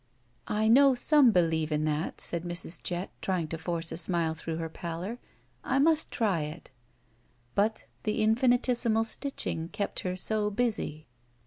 ''"I 0.47 0.67
know 0.67 0.95
some 0.95 1.31
beUeve 1.31 1.71
in 1.71 1.83
that," 1.85 2.19
said 2.19 2.41
Mrs. 2.41 2.81
Jett, 2.81 3.11
trjdng 3.21 3.49
to 3.49 3.57
force 3.59 3.91
a 3.91 3.97
smile 3.97 4.33
through 4.33 4.55
her 4.57 4.67
pallor. 4.67 5.19
I 5.63 5.77
must 5.77 6.09
try 6.09 6.41
it." 6.41 6.71
But 7.53 7.85
the 8.01 8.23
infinitesimal 8.23 9.03
stitching 9.03 9.67
kept 9.69 9.99
her 9.99 10.15
so 10.15 10.49
busy. 10.49 11.05